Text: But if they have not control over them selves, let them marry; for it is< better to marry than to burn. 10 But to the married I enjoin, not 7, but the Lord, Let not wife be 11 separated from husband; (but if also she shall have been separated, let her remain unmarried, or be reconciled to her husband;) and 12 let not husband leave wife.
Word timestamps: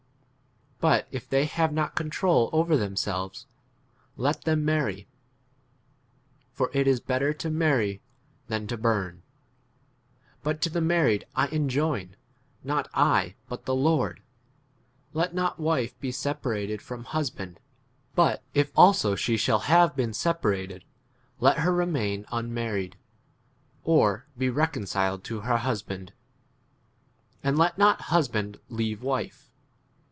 But 0.79 1.07
if 1.11 1.29
they 1.29 1.45
have 1.45 1.71
not 1.71 1.93
control 1.93 2.49
over 2.51 2.75
them 2.75 2.95
selves, 2.95 3.45
let 4.17 4.45
them 4.45 4.65
marry; 4.65 5.07
for 6.53 6.71
it 6.73 6.87
is< 6.87 6.99
better 6.99 7.33
to 7.35 7.51
marry 7.51 8.01
than 8.47 8.65
to 8.65 8.77
burn. 8.77 9.21
10 10.37 10.37
But 10.41 10.59
to 10.63 10.71
the 10.71 10.81
married 10.81 11.27
I 11.35 11.49
enjoin, 11.49 12.15
not 12.63 12.89
7, 12.95 13.35
but 13.47 13.65
the 13.65 13.75
Lord, 13.75 14.23
Let 15.13 15.35
not 15.35 15.59
wife 15.59 15.99
be 15.99 16.07
11 16.07 16.13
separated 16.13 16.81
from 16.81 17.03
husband; 17.03 17.59
(but 18.15 18.41
if 18.55 18.71
also 18.75 19.13
she 19.15 19.37
shall 19.37 19.59
have 19.59 19.95
been 19.95 20.15
separated, 20.15 20.83
let 21.39 21.59
her 21.59 21.71
remain 21.75 22.25
unmarried, 22.31 22.95
or 23.83 24.25
be 24.35 24.49
reconciled 24.49 25.23
to 25.25 25.41
her 25.41 25.57
husband;) 25.57 26.11
and 27.43 27.55
12 27.57 27.57
let 27.59 27.77
not 27.77 28.01
husband 28.09 28.57
leave 28.67 29.03
wife. 29.03 29.47